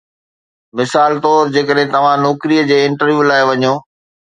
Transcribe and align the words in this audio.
مثال 0.79 1.11
طور 1.27 1.51
جيڪڏهن 1.57 1.93
توهان 1.99 2.19
نوڪريءَ 2.29 2.67
جي 2.75 2.83
انٽرويو 2.89 3.27
لاءِ 3.33 3.43
وڃو 3.55 3.73